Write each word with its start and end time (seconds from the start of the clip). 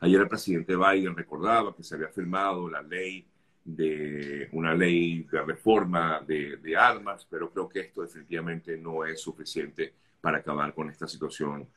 Ayer 0.00 0.20
el 0.20 0.28
presidente 0.28 0.76
Biden 0.76 1.16
recordaba 1.16 1.74
que 1.74 1.82
se 1.82 1.96
había 1.96 2.08
firmado 2.08 2.68
la 2.70 2.82
ley 2.82 3.26
de 3.64 4.48
una 4.52 4.74
ley 4.74 5.24
de 5.30 5.42
reforma 5.42 6.24
de, 6.26 6.76
armas, 6.76 7.26
pero 7.28 7.50
creo 7.50 7.68
que 7.68 7.80
esto 7.80 8.02
definitivamente 8.02 8.76
no 8.78 9.04
es 9.04 9.20
suficiente 9.20 9.92
para 10.20 10.38
acabar 10.38 10.72
con 10.72 10.88
esta 10.88 11.06
situación 11.06 11.68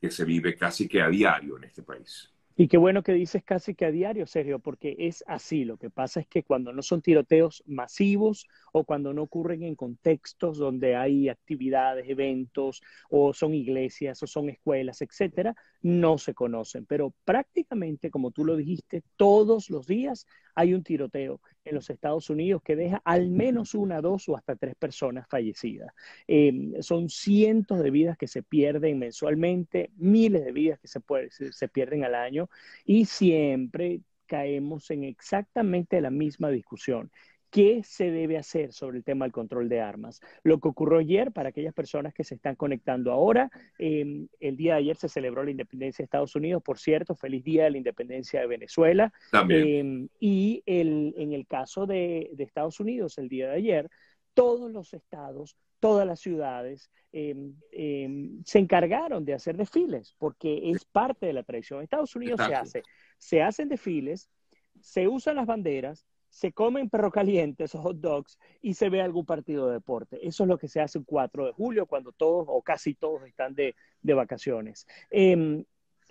que 0.00 0.10
se 0.10 0.24
vive 0.24 0.56
casi 0.56 0.88
que 0.88 1.02
a 1.02 1.08
diario 1.08 1.58
en 1.58 1.64
este 1.64 1.82
país. 1.82 2.32
Y 2.56 2.68
qué 2.68 2.76
bueno 2.76 3.02
que 3.02 3.12
dices 3.12 3.42
casi 3.44 3.74
que 3.74 3.86
a 3.86 3.90
diario, 3.90 4.26
Sergio, 4.26 4.58
porque 4.58 4.94
es 4.98 5.24
así. 5.26 5.64
Lo 5.64 5.76
que 5.76 5.90
pasa 5.90 6.20
es 6.20 6.26
que 6.26 6.42
cuando 6.42 6.72
no 6.72 6.82
son 6.82 7.02
tiroteos 7.02 7.62
masivos 7.66 8.46
o 8.72 8.84
cuando 8.84 9.12
no 9.12 9.22
ocurren 9.22 9.62
en 9.62 9.74
contextos 9.74 10.58
donde 10.58 10.96
hay 10.96 11.28
actividades, 11.28 12.08
eventos, 12.08 12.82
o 13.10 13.32
son 13.32 13.54
iglesias 13.54 14.22
o 14.22 14.26
son 14.26 14.48
escuelas, 14.48 15.02
etcétera, 15.02 15.54
no 15.82 16.18
se 16.18 16.34
conocen. 16.34 16.86
Pero 16.86 17.14
prácticamente, 17.24 18.10
como 18.10 18.30
tú 18.30 18.44
lo 18.44 18.56
dijiste, 18.56 19.02
todos 19.16 19.70
los 19.70 19.86
días 19.86 20.26
hay 20.54 20.74
un 20.74 20.82
tiroteo 20.82 21.40
en 21.64 21.74
los 21.74 21.90
Estados 21.90 22.28
Unidos 22.30 22.62
que 22.62 22.76
deja 22.76 23.00
al 23.04 23.30
menos 23.30 23.74
una, 23.74 24.00
dos 24.00 24.28
o 24.28 24.36
hasta 24.36 24.56
tres 24.56 24.74
personas 24.74 25.28
fallecidas. 25.28 25.92
Eh, 26.26 26.72
son 26.80 27.08
cientos 27.08 27.82
de 27.82 27.90
vidas 27.90 28.16
que 28.16 28.26
se 28.26 28.42
pierden 28.42 28.98
mensualmente, 28.98 29.90
miles 29.96 30.44
de 30.44 30.52
vidas 30.52 30.80
que 30.80 30.88
se, 30.88 31.00
se 31.52 31.68
pierden 31.68 32.04
al 32.04 32.14
año 32.14 32.48
y 32.84 33.04
siempre 33.04 34.00
caemos 34.26 34.90
en 34.90 35.04
exactamente 35.04 36.00
la 36.00 36.10
misma 36.10 36.48
discusión. 36.48 37.10
¿Qué 37.52 37.82
se 37.84 38.10
debe 38.10 38.38
hacer 38.38 38.72
sobre 38.72 38.96
el 38.96 39.04
tema 39.04 39.26
del 39.26 39.32
control 39.32 39.68
de 39.68 39.82
armas? 39.82 40.22
Lo 40.42 40.58
que 40.58 40.68
ocurrió 40.68 41.00
ayer, 41.00 41.32
para 41.32 41.50
aquellas 41.50 41.74
personas 41.74 42.14
que 42.14 42.24
se 42.24 42.34
están 42.34 42.56
conectando 42.56 43.12
ahora, 43.12 43.50
em, 43.78 44.26
el 44.40 44.56
día 44.56 44.72
de 44.72 44.78
ayer 44.78 44.96
se 44.96 45.10
celebró 45.10 45.44
la 45.44 45.50
independencia 45.50 46.02
de 46.02 46.04
Estados 46.04 46.34
Unidos, 46.34 46.62
por 46.62 46.78
cierto, 46.78 47.14
feliz 47.14 47.44
día 47.44 47.64
de 47.64 47.72
la 47.72 47.76
independencia 47.76 48.40
de 48.40 48.46
Venezuela. 48.46 49.12
También. 49.30 50.04
Eh, 50.04 50.16
y 50.18 50.62
el, 50.64 51.12
en 51.18 51.34
el 51.34 51.46
caso 51.46 51.84
de, 51.84 52.30
de, 52.32 52.42
Estados 52.42 52.80
Unidos, 52.80 53.18
el 53.18 53.28
día 53.28 53.50
de 53.50 53.56
ayer, 53.56 53.90
todos 54.32 54.72
los 54.72 54.94
estados, 54.94 55.54
todas 55.78 56.06
las 56.06 56.20
ciudades 56.20 56.90
em, 57.12 57.52
se 58.46 58.60
encargaron 58.60 59.26
de 59.26 59.34
hacer 59.34 59.58
desfiles, 59.58 60.16
porque 60.18 60.70
es 60.70 60.86
parte 60.86 61.26
de 61.26 61.34
la 61.34 61.42
tradición. 61.42 61.80
En 61.80 61.84
Estados 61.84 62.16
Unidos 62.16 62.40
se 62.46 62.54
hace, 62.54 62.82
se 63.18 63.42
hacen 63.42 63.68
desfiles, 63.68 64.30
se 64.80 65.06
usan 65.06 65.36
las 65.36 65.44
banderas, 65.44 66.06
se 66.32 66.50
comen 66.50 66.88
perro 66.88 67.10
calientes 67.10 67.74
o 67.74 67.82
hot 67.82 67.98
dogs 67.98 68.38
y 68.62 68.72
se 68.72 68.88
ve 68.88 69.02
algún 69.02 69.26
partido 69.26 69.66
de 69.66 69.74
deporte. 69.74 70.26
Eso 70.26 70.44
es 70.44 70.48
lo 70.48 70.56
que 70.56 70.66
se 70.66 70.80
hace 70.80 70.98
el 70.98 71.04
4 71.04 71.44
de 71.44 71.52
julio, 71.52 71.84
cuando 71.84 72.10
todos 72.10 72.46
o 72.48 72.62
casi 72.62 72.94
todos 72.94 73.22
están 73.26 73.54
de, 73.54 73.76
de 74.00 74.14
vacaciones. 74.14 74.86
Eh, 75.10 75.62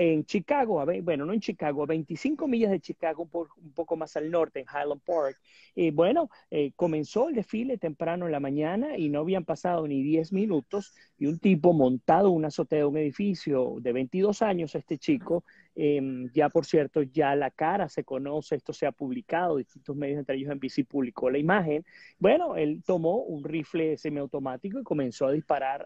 en 0.02 0.26
Chicago, 0.26 0.84
bueno, 1.04 1.28
no 1.28 1.34
en 1.34 1.40
Chicago, 1.40 1.84
a 1.84 1.86
25 1.86 2.48
millas 2.48 2.72
de 2.72 2.80
Chicago, 2.80 3.30
un, 3.32 3.72
poco 3.74 3.96
más 3.96 4.18
al 4.18 4.32
norte, 4.32 4.60
en 4.60 4.66
Highland 4.66 5.02
Park. 5.06 5.40
Eh, 5.76 5.92
bueno, 5.92 6.32
eh, 6.50 6.72
comenzó 6.76 7.30
el 7.30 7.36
desfile 7.36 7.78
temprano 7.78 8.26
en 8.26 8.32
la 8.32 8.40
mañana 8.40 8.98
y 8.98 9.10
no 9.10 9.20
habían 9.20 9.46
pasado 9.46 9.88
ni 9.88 10.02
10 10.02 10.34
minutos 10.34 10.96
y 11.20 11.28
un 11.28 11.38
tipo 11.38 11.74
montado 11.74 12.30
en 12.30 12.36
una 12.36 12.48
azotea 12.48 12.80
de 12.80 12.86
un 12.86 12.98
edificio 12.98 13.76
de 13.80 13.94
22 13.94 14.42
años, 14.42 14.74
este 14.74 14.98
chico, 14.98 15.44
em, 15.76 16.32
ya 16.34 16.50
por 16.50 16.66
cierto, 16.66 17.04
ya 17.04 17.36
la 17.36 17.52
cara 17.52 17.88
se 17.88 18.04
conoce, 18.04 18.56
esto 18.56 18.74
se 18.74 18.88
ha 18.88 18.92
publicado, 18.92 19.58
distintos 19.58 19.96
medios, 19.96 20.18
entre 20.18 20.36
ellos 20.36 20.50
NBC 20.50 20.84
publicó 20.84 21.30
la 21.30 21.38
imagen. 21.38 21.86
Bueno, 22.18 22.56
él 22.56 22.82
tomó 22.84 23.18
un 23.18 23.44
rifle 23.44 23.98
semiautomático 23.98 24.80
y 24.80 24.84
comenzó 24.84 25.28
a 25.28 25.32
disparar 25.32 25.86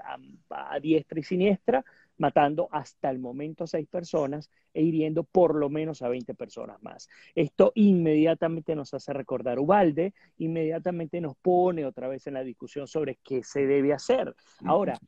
a 0.50 0.80
diestra 0.80 1.20
y 1.20 1.24
siniestra 1.24 1.84
matando 2.18 2.68
hasta 2.72 3.10
el 3.10 3.20
momento 3.20 3.64
a 3.64 3.68
seis 3.68 3.88
personas 3.88 4.50
e 4.74 4.82
hiriendo 4.82 5.24
por 5.24 5.56
lo 5.56 5.70
menos 5.70 6.02
a 6.02 6.10
20 6.10 6.34
personas 6.36 6.82
más. 6.82 7.10
Esto 7.34 7.72
inmediatamente 7.76 8.76
nos 8.76 8.94
hace 8.94 9.14
recordar 9.14 9.60
Ubalde, 9.60 10.14
inmediatamente 10.38 11.22
nos 11.22 11.36
pone 11.36 11.86
otra 11.86 12.08
vez 12.08 12.28
en 12.28 12.36
la 12.36 12.44
discusión 12.44 12.88
sobre 12.88 13.18
qué 13.24 13.44
se 13.44 13.66
debe 13.66 13.94
hacer. 13.94 14.36
Ahora, 14.64 15.00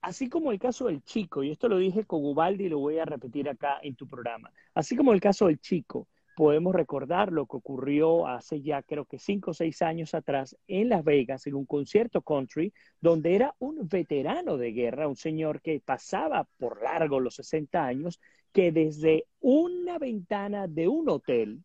así 0.00 0.28
como 0.28 0.52
el 0.52 0.58
caso 0.58 0.86
del 0.86 1.02
chico, 1.02 1.42
y 1.42 1.50
esto 1.50 1.68
lo 1.68 1.78
dije 1.78 2.04
con 2.04 2.24
Ubalde 2.24 2.64
y 2.64 2.68
lo 2.68 2.78
voy 2.78 2.98
a 2.98 3.04
repetir 3.04 3.48
acá 3.48 3.78
en 3.82 3.96
tu 3.96 4.06
programa, 4.06 4.50
así 4.74 4.96
como 4.96 5.12
el 5.12 5.20
caso 5.20 5.46
del 5.46 5.58
chico, 5.58 6.08
podemos 6.36 6.74
recordar 6.74 7.32
lo 7.32 7.46
que 7.46 7.56
ocurrió 7.56 8.26
hace 8.26 8.60
ya 8.60 8.82
creo 8.82 9.06
que 9.06 9.18
cinco 9.18 9.52
o 9.52 9.54
seis 9.54 9.80
años 9.80 10.14
atrás 10.14 10.54
en 10.68 10.90
Las 10.90 11.02
Vegas, 11.02 11.46
en 11.46 11.54
un 11.54 11.64
concierto 11.64 12.20
country, 12.20 12.74
donde 13.00 13.34
era 13.34 13.54
un 13.58 13.88
veterano 13.88 14.58
de 14.58 14.72
guerra, 14.72 15.08
un 15.08 15.16
señor 15.16 15.62
que 15.62 15.80
pasaba 15.82 16.46
por 16.58 16.82
largo 16.82 17.20
los 17.20 17.36
60 17.36 17.82
años, 17.82 18.20
que 18.52 18.70
desde 18.70 19.24
una 19.40 19.98
ventana 19.98 20.68
de 20.68 20.88
un 20.88 21.08
hotel 21.08 21.64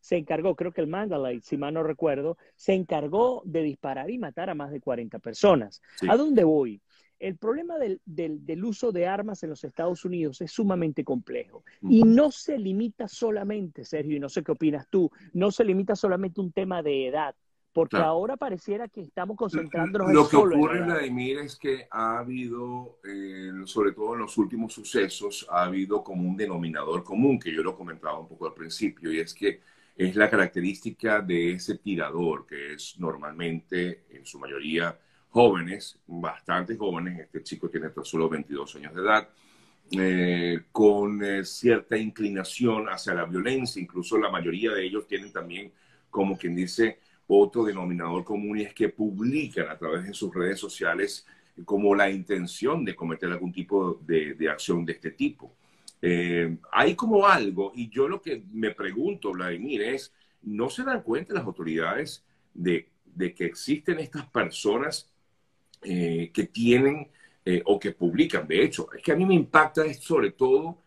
se 0.00 0.16
encargó, 0.16 0.56
creo 0.56 0.72
que 0.72 0.80
el 0.80 0.86
Mandalay, 0.86 1.42
si 1.42 1.58
mal 1.58 1.74
no 1.74 1.82
recuerdo, 1.82 2.38
se 2.56 2.72
encargó 2.72 3.42
de 3.44 3.62
disparar 3.62 4.08
y 4.10 4.16
matar 4.16 4.48
a 4.48 4.54
más 4.54 4.70
de 4.70 4.80
40 4.80 5.18
personas. 5.18 5.82
¿A 6.08 6.16
dónde 6.16 6.44
voy? 6.44 6.80
El 7.20 7.36
problema 7.36 7.78
del, 7.78 8.00
del, 8.04 8.64
uso 8.64 8.92
de 8.92 9.06
armas 9.06 9.42
en 9.42 9.50
los 9.50 9.64
Estados 9.64 10.04
Unidos 10.04 10.40
es 10.40 10.52
sumamente 10.52 11.04
complejo. 11.04 11.64
Y 11.82 12.02
no 12.04 12.30
se 12.30 12.58
limita 12.58 13.08
solamente, 13.08 13.84
Sergio, 13.84 14.16
y 14.16 14.20
no 14.20 14.28
sé 14.28 14.42
qué 14.42 14.52
opinas 14.52 14.86
tú, 14.88 15.10
no 15.32 15.50
se 15.50 15.64
limita 15.64 15.96
solamente 15.96 16.40
un 16.40 16.52
tema 16.52 16.82
de 16.82 17.08
edad, 17.08 17.34
porque 17.72 17.96
ahora 17.96 18.36
pareciera 18.36 18.88
que 18.88 19.02
estamos 19.02 19.36
concentrándonos 19.36 20.12
Lo 20.12 20.24
en 20.24 20.28
que 20.28 20.36
ocurre, 20.36 20.82
Vladimir, 20.82 21.38
es 21.38 21.56
que 21.56 21.86
ha 21.90 22.18
habido, 22.18 22.98
eh, 23.04 23.50
sobre 23.64 23.92
todo 23.92 24.14
en 24.14 24.20
los 24.20 24.38
últimos 24.38 24.72
sucesos, 24.72 25.46
ha 25.50 25.64
habido 25.64 26.02
como 26.02 26.28
un 26.28 26.36
denominador 26.36 27.04
común, 27.04 27.38
que 27.38 27.52
yo 27.52 27.62
lo 27.62 27.76
comentaba 27.76 28.18
un 28.18 28.28
poco 28.28 28.46
al 28.46 28.54
principio, 28.54 29.12
y 29.12 29.20
es 29.20 29.34
que 29.34 29.60
es 29.96 30.14
la 30.14 30.30
característica 30.30 31.20
de 31.20 31.52
ese 31.52 31.78
tirador, 31.78 32.46
que 32.46 32.74
es 32.74 32.94
normalmente, 32.98 34.04
en 34.10 34.24
su 34.24 34.38
mayoría, 34.38 34.96
jóvenes, 35.30 35.98
bastante 36.06 36.76
jóvenes, 36.76 37.20
este 37.20 37.42
chico 37.42 37.68
tiene 37.68 37.90
tan 37.90 38.04
solo 38.04 38.28
22 38.28 38.76
años 38.76 38.94
de 38.94 39.00
edad, 39.02 39.28
eh, 39.90 40.60
con 40.70 41.24
eh, 41.24 41.44
cierta 41.44 41.96
inclinación 41.96 42.88
hacia 42.88 43.14
la 43.14 43.24
violencia, 43.24 43.80
incluso 43.80 44.18
la 44.18 44.30
mayoría 44.30 44.72
de 44.72 44.84
ellos 44.84 45.06
tienen 45.06 45.32
también, 45.32 45.72
como 46.10 46.36
quien 46.36 46.54
dice, 46.54 46.98
otro 47.26 47.64
denominador 47.64 48.24
común 48.24 48.58
y 48.58 48.62
es 48.62 48.74
que 48.74 48.88
publican 48.88 49.68
a 49.68 49.78
través 49.78 50.04
de 50.04 50.14
sus 50.14 50.34
redes 50.34 50.58
sociales 50.58 51.26
como 51.64 51.94
la 51.94 52.10
intención 52.10 52.84
de 52.84 52.94
cometer 52.94 53.30
algún 53.30 53.52
tipo 53.52 53.94
de, 54.06 54.34
de 54.34 54.48
acción 54.48 54.84
de 54.84 54.92
este 54.92 55.10
tipo. 55.10 55.54
Eh, 56.00 56.56
hay 56.72 56.94
como 56.94 57.26
algo, 57.26 57.72
y 57.74 57.88
yo 57.88 58.08
lo 58.08 58.22
que 58.22 58.42
me 58.52 58.70
pregunto, 58.70 59.32
Vladimir, 59.32 59.82
es, 59.82 60.12
¿no 60.42 60.70
se 60.70 60.84
dan 60.84 61.02
cuenta 61.02 61.34
las 61.34 61.44
autoridades 61.44 62.24
de, 62.54 62.88
de 63.04 63.34
que 63.34 63.46
existen 63.46 63.98
estas 63.98 64.26
personas 64.26 65.10
eh, 65.82 66.30
que 66.32 66.44
tienen 66.44 67.08
eh, 67.44 67.62
o 67.64 67.78
que 67.78 67.92
publican. 67.92 68.46
De 68.46 68.62
hecho, 68.62 68.92
es 68.92 69.02
que 69.02 69.12
a 69.12 69.16
mí 69.16 69.24
me 69.24 69.34
impacta 69.34 69.82
sobre 69.94 70.32
todo, 70.32 70.82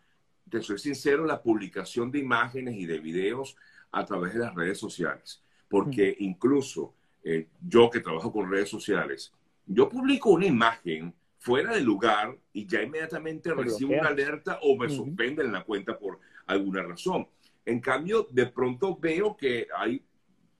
te 0.48 0.62
soy 0.62 0.78
sincero, 0.78 1.24
la 1.24 1.42
publicación 1.42 2.10
de 2.10 2.18
imágenes 2.18 2.76
y 2.76 2.86
de 2.86 2.98
videos 2.98 3.56
a 3.90 4.04
través 4.04 4.34
de 4.34 4.40
las 4.40 4.54
redes 4.54 4.78
sociales. 4.78 5.42
Porque 5.68 6.16
incluso 6.20 6.94
eh, 7.24 7.48
yo 7.60 7.90
que 7.90 8.00
trabajo 8.00 8.32
con 8.32 8.50
redes 8.50 8.68
sociales, 8.68 9.32
yo 9.66 9.88
publico 9.88 10.30
una 10.30 10.46
imagen 10.46 11.14
fuera 11.38 11.74
del 11.74 11.84
lugar 11.84 12.36
y 12.52 12.66
ya 12.66 12.82
inmediatamente 12.82 13.52
recibo 13.54 13.94
una 13.94 14.08
alerta 14.08 14.60
o 14.62 14.76
me 14.76 14.88
suspenden 14.88 15.52
la 15.52 15.64
cuenta 15.64 15.98
por 15.98 16.20
alguna 16.46 16.82
razón. 16.82 17.26
En 17.64 17.80
cambio, 17.80 18.28
de 18.30 18.46
pronto 18.46 18.96
veo 18.96 19.36
que 19.36 19.66
hay 19.76 20.04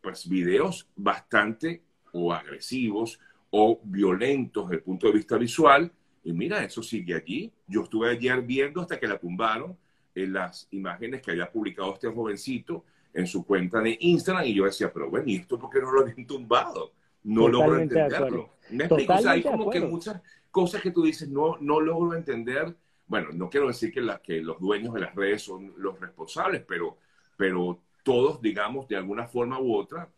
pues 0.00 0.28
videos 0.28 0.88
bastante 0.96 1.82
o 2.12 2.32
agresivos 2.32 3.20
o 3.54 3.80
violentos 3.84 4.64
desde 4.64 4.76
el 4.76 4.82
punto 4.82 5.06
de 5.06 5.12
vista 5.12 5.36
visual. 5.36 5.90
Y 6.24 6.32
mira, 6.32 6.64
eso 6.64 6.82
sigue 6.82 7.14
allí. 7.14 7.52
Yo 7.66 7.82
estuve 7.82 8.10
ayer 8.10 8.40
viendo 8.42 8.80
hasta 8.80 8.98
que 8.98 9.06
la 9.06 9.18
tumbaron 9.18 9.76
en 10.14 10.32
las 10.32 10.68
imágenes 10.70 11.22
que 11.22 11.32
había 11.32 11.50
publicado 11.50 11.94
este 11.94 12.08
jovencito 12.08 12.84
en 13.12 13.26
su 13.26 13.44
cuenta 13.44 13.80
de 13.80 13.96
Instagram 14.00 14.46
y 14.46 14.54
yo 14.54 14.64
decía, 14.64 14.90
pero 14.92 15.10
bueno, 15.10 15.26
¿y 15.28 15.36
esto 15.36 15.58
por 15.58 15.70
qué 15.70 15.80
no 15.80 15.90
lo 15.92 16.00
habían 16.00 16.26
tumbado? 16.26 16.92
No 17.24 17.46
logro 17.46 17.78
entenderlo. 17.78 18.54
Me 18.70 18.84
explico, 18.84 19.14
o 19.14 19.18
sea, 19.18 19.32
hay 19.32 19.42
como 19.42 19.68
que 19.68 19.80
muchas 19.80 20.22
cosas 20.50 20.80
que 20.80 20.90
tú 20.90 21.02
dices, 21.02 21.28
no, 21.28 21.58
no 21.60 21.78
logro 21.78 22.16
entender. 22.16 22.74
Bueno, 23.06 23.28
no 23.34 23.50
quiero 23.50 23.68
decir 23.68 23.92
que, 23.92 24.00
la, 24.00 24.22
que 24.22 24.40
los 24.40 24.58
dueños 24.58 24.94
de 24.94 25.00
las 25.00 25.14
redes 25.14 25.42
son 25.42 25.74
los 25.76 26.00
responsables, 26.00 26.64
pero, 26.66 26.96
pero 27.36 27.80
todos, 28.02 28.40
digamos, 28.40 28.88
de 28.88 28.96
alguna 28.96 29.26
forma 29.26 29.60
u 29.60 29.74
otra, 29.74 30.08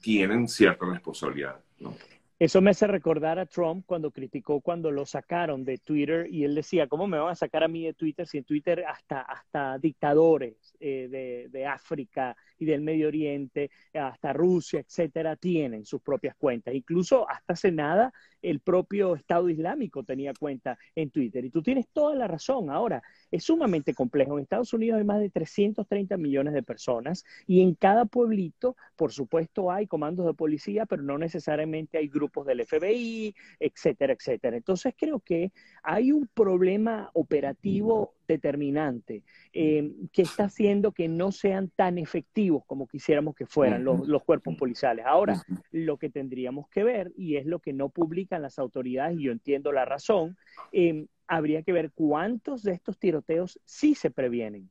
tienen 0.00 0.48
cierta 0.48 0.84
responsabilidad. 0.86 1.60
¿no? 1.78 1.94
Eso 2.38 2.60
me 2.60 2.72
hace 2.72 2.86
recordar 2.86 3.38
a 3.38 3.46
Trump 3.46 3.86
cuando 3.86 4.10
criticó 4.10 4.60
cuando 4.60 4.90
lo 4.90 5.06
sacaron 5.06 5.64
de 5.64 5.78
Twitter 5.78 6.26
y 6.30 6.44
él 6.44 6.54
decía, 6.54 6.86
¿cómo 6.86 7.06
me 7.06 7.18
van 7.18 7.30
a 7.30 7.34
sacar 7.34 7.64
a 7.64 7.68
mí 7.68 7.84
de 7.84 7.94
Twitter 7.94 8.26
si 8.26 8.36
en 8.36 8.44
Twitter 8.44 8.84
hasta, 8.86 9.22
hasta 9.22 9.78
dictadores 9.78 10.76
eh, 10.78 11.08
de, 11.10 11.48
de, 11.48 11.66
África 11.66 12.36
y 12.58 12.66
del 12.66 12.82
Medio 12.82 13.08
Oriente, 13.08 13.70
hasta 13.94 14.34
Rusia, 14.34 14.80
etcétera, 14.80 15.36
tienen 15.36 15.86
sus 15.86 16.02
propias 16.02 16.36
cuentas? 16.36 16.74
Incluso 16.74 17.26
hasta 17.26 17.54
hace 17.54 17.72
nada 17.72 18.12
el 18.50 18.60
propio 18.60 19.16
Estado 19.16 19.48
Islámico 19.48 20.04
tenía 20.04 20.32
cuenta 20.38 20.78
en 20.94 21.10
Twitter. 21.10 21.44
Y 21.44 21.50
tú 21.50 21.62
tienes 21.62 21.88
toda 21.92 22.14
la 22.14 22.28
razón. 22.28 22.70
Ahora, 22.70 23.02
es 23.30 23.44
sumamente 23.44 23.92
complejo. 23.92 24.36
En 24.36 24.42
Estados 24.42 24.72
Unidos 24.72 24.98
hay 24.98 25.04
más 25.04 25.20
de 25.20 25.30
330 25.30 26.16
millones 26.16 26.54
de 26.54 26.62
personas 26.62 27.24
y 27.46 27.60
en 27.60 27.74
cada 27.74 28.04
pueblito, 28.04 28.76
por 28.94 29.12
supuesto, 29.12 29.72
hay 29.72 29.86
comandos 29.86 30.26
de 30.26 30.34
policía, 30.34 30.86
pero 30.86 31.02
no 31.02 31.18
necesariamente 31.18 31.98
hay 31.98 32.08
grupos 32.08 32.46
del 32.46 32.64
FBI, 32.64 33.34
etcétera, 33.58 34.12
etcétera. 34.12 34.56
Entonces 34.56 34.94
creo 34.96 35.20
que 35.20 35.52
hay 35.82 36.12
un 36.12 36.28
problema 36.28 37.10
operativo 37.14 38.14
determinante 38.26 39.22
eh, 39.52 39.92
que 40.12 40.22
está 40.22 40.44
haciendo 40.44 40.92
que 40.92 41.08
no 41.08 41.32
sean 41.32 41.70
tan 41.70 41.98
efectivos 41.98 42.64
como 42.66 42.86
quisiéramos 42.86 43.34
que 43.34 43.46
fueran 43.46 43.84
los, 43.84 44.06
los, 44.06 44.24
cuerpos 44.24 44.56
policiales. 44.56 45.04
Ahora, 45.06 45.42
lo 45.70 45.98
que 45.98 46.10
tendríamos 46.10 46.68
que 46.68 46.84
ver, 46.84 47.12
y 47.16 47.36
es 47.36 47.46
lo 47.46 47.60
que 47.60 47.72
no 47.72 47.88
publican 47.88 48.42
las 48.42 48.58
autoridades, 48.58 49.18
y 49.18 49.24
yo 49.24 49.32
entiendo 49.32 49.72
la 49.72 49.84
razón, 49.84 50.36
eh, 50.72 51.06
habría 51.26 51.62
que 51.62 51.72
ver 51.72 51.92
cuántos 51.92 52.62
de 52.62 52.72
estos 52.72 52.98
tiroteos 52.98 53.60
sí 53.64 53.94
se 53.94 54.10
previenen, 54.10 54.70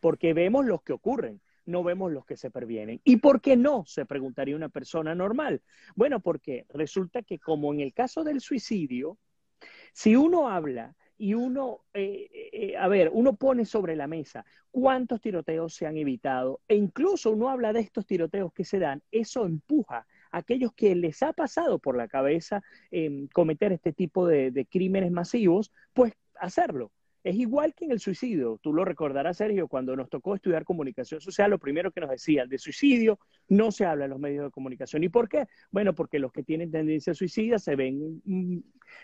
porque 0.00 0.34
vemos 0.34 0.66
los 0.66 0.82
que 0.82 0.92
ocurren, 0.92 1.40
no 1.64 1.82
vemos 1.82 2.12
los 2.12 2.24
que 2.24 2.36
se 2.36 2.50
previenen. 2.50 3.00
¿Y 3.04 3.16
por 3.16 3.40
qué 3.40 3.56
no? 3.56 3.84
Se 3.86 4.06
preguntaría 4.06 4.56
una 4.56 4.68
persona 4.68 5.14
normal. 5.14 5.62
Bueno, 5.94 6.20
porque 6.20 6.64
resulta 6.68 7.22
que 7.22 7.38
como 7.38 7.74
en 7.74 7.80
el 7.80 7.92
caso 7.92 8.22
del 8.22 8.40
suicidio, 8.40 9.18
si 9.92 10.14
uno 10.14 10.48
habla 10.48 10.94
y 11.18 11.34
uno, 11.34 11.84
eh, 11.94 12.28
eh, 12.52 12.76
a 12.76 12.88
ver, 12.88 13.10
uno 13.12 13.36
pone 13.36 13.64
sobre 13.64 13.96
la 13.96 14.06
mesa 14.06 14.44
cuántos 14.70 15.20
tiroteos 15.20 15.74
se 15.74 15.86
han 15.86 15.96
evitado 15.96 16.60
e 16.68 16.76
incluso 16.76 17.30
uno 17.30 17.48
habla 17.48 17.72
de 17.72 17.80
estos 17.80 18.06
tiroteos 18.06 18.52
que 18.52 18.64
se 18.64 18.78
dan, 18.78 19.02
eso 19.10 19.46
empuja 19.46 20.06
a 20.30 20.38
aquellos 20.38 20.72
que 20.74 20.94
les 20.94 21.22
ha 21.22 21.32
pasado 21.32 21.78
por 21.78 21.96
la 21.96 22.08
cabeza 22.08 22.62
em, 22.90 23.28
cometer 23.28 23.72
este 23.72 23.92
tipo 23.92 24.26
de 24.26 24.66
crímenes 24.70 25.10
masivos, 25.10 25.72
pues 25.94 26.12
hacerlo. 26.38 26.92
Es 27.26 27.34
igual 27.34 27.74
que 27.74 27.86
en 27.86 27.90
el 27.90 27.98
suicidio. 27.98 28.60
Tú 28.62 28.72
lo 28.72 28.84
recordarás, 28.84 29.38
Sergio, 29.38 29.66
cuando 29.66 29.96
nos 29.96 30.08
tocó 30.08 30.36
estudiar 30.36 30.64
comunicación 30.64 31.20
social, 31.20 31.50
lo 31.50 31.58
primero 31.58 31.90
que 31.90 32.00
nos 32.00 32.08
decían 32.08 32.48
de 32.48 32.56
suicidio 32.56 33.18
no 33.48 33.72
se 33.72 33.84
habla 33.84 34.04
en 34.04 34.12
los 34.12 34.20
medios 34.20 34.44
de 34.44 34.50
comunicación. 34.52 35.02
¿Y 35.02 35.08
por 35.08 35.28
qué? 35.28 35.48
Bueno, 35.72 35.92
porque 35.92 36.20
los 36.20 36.30
que 36.30 36.44
tienen 36.44 36.70
tendencia 36.70 37.10
a 37.10 37.14
suicida 37.14 37.58
se 37.58 37.74
ven 37.74 38.22
mm, 38.24 38.58